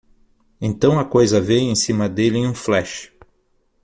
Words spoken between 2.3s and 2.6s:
em um